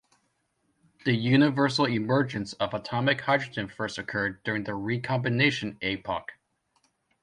The 1.05 1.13
universal 1.13 1.85
emergence 1.85 2.53
of 2.53 2.73
atomic 2.73 3.21
hydrogen 3.21 3.67
first 3.67 3.99
occurred 3.99 4.41
during 4.43 4.63
the 4.63 4.73
recombination 4.73 5.77
epoch. 5.79 6.31